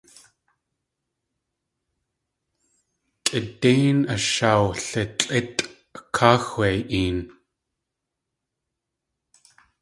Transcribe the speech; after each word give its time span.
Kʼidéin 3.25 3.97
ashwlitlʼítʼ 4.13 5.59
káaxwei 6.15 6.77
een. 7.01 7.17